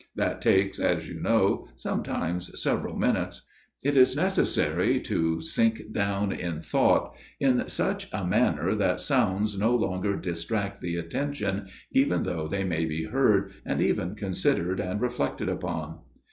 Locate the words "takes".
0.41-0.79